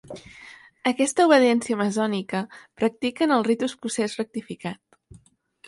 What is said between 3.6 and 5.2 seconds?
Escocès Rectificat.